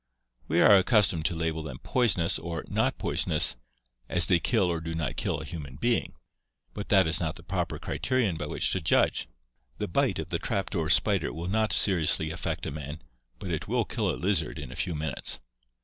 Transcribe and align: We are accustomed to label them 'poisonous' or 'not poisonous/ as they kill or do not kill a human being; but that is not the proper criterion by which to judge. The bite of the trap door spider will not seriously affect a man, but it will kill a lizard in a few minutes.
We 0.47 0.61
are 0.61 0.75
accustomed 0.75 1.25
to 1.25 1.35
label 1.35 1.61
them 1.61 1.77
'poisonous' 1.77 2.39
or 2.39 2.65
'not 2.67 2.97
poisonous/ 2.97 3.55
as 4.09 4.25
they 4.25 4.39
kill 4.39 4.63
or 4.63 4.81
do 4.81 4.95
not 4.95 5.15
kill 5.15 5.39
a 5.39 5.45
human 5.45 5.75
being; 5.75 6.13
but 6.73 6.89
that 6.89 7.05
is 7.05 7.19
not 7.19 7.35
the 7.35 7.43
proper 7.43 7.77
criterion 7.77 8.35
by 8.35 8.47
which 8.47 8.71
to 8.71 8.81
judge. 8.81 9.27
The 9.77 9.87
bite 9.87 10.17
of 10.17 10.29
the 10.29 10.39
trap 10.39 10.71
door 10.71 10.89
spider 10.89 11.31
will 11.31 11.49
not 11.49 11.71
seriously 11.71 12.31
affect 12.31 12.65
a 12.65 12.71
man, 12.71 13.03
but 13.37 13.51
it 13.51 13.67
will 13.67 13.85
kill 13.85 14.09
a 14.09 14.17
lizard 14.17 14.57
in 14.57 14.71
a 14.71 14.75
few 14.75 14.95
minutes. 14.95 15.39